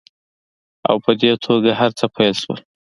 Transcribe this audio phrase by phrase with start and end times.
[0.89, 2.59] او په دې توګه هرڅه پیل شول